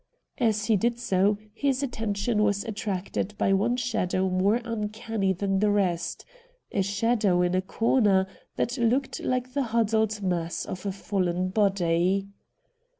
[0.39, 5.69] As he did so his attention was attracted by one shadow more uncanny than the
[5.69, 6.25] rest—
[6.71, 8.25] a shadow in a corner
[8.55, 12.29] that looked like the huddled mass of a fallen body.